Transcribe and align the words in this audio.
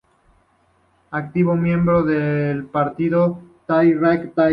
Activo 1.11 1.55
miembro 1.55 2.01
del 2.01 2.65
partido 2.65 3.39
Thai 3.67 3.93
Rak 3.93 4.33
Thai. 4.33 4.49